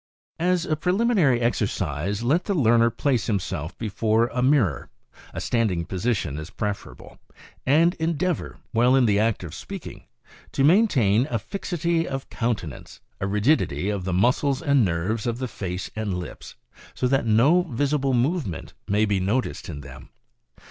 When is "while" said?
8.71-8.95